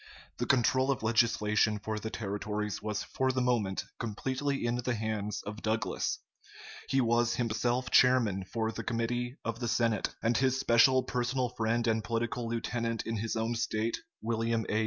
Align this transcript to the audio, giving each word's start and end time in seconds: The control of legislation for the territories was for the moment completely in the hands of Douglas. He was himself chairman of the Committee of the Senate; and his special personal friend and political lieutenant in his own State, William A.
The 0.39 0.47
control 0.47 0.89
of 0.89 1.03
legislation 1.03 1.77
for 1.77 1.99
the 1.99 2.09
territories 2.09 2.81
was 2.81 3.03
for 3.03 3.31
the 3.31 3.39
moment 3.39 3.83
completely 3.99 4.65
in 4.65 4.77
the 4.77 4.95
hands 4.95 5.43
of 5.43 5.61
Douglas. 5.61 6.17
He 6.89 6.99
was 6.99 7.35
himself 7.35 7.91
chairman 7.91 8.43
of 8.55 8.73
the 8.73 8.83
Committee 8.83 9.37
of 9.45 9.59
the 9.59 9.67
Senate; 9.67 10.15
and 10.23 10.35
his 10.37 10.59
special 10.59 11.03
personal 11.03 11.49
friend 11.49 11.85
and 11.85 12.03
political 12.03 12.49
lieutenant 12.49 13.03
in 13.05 13.17
his 13.17 13.35
own 13.35 13.53
State, 13.53 13.99
William 14.23 14.65
A. 14.69 14.79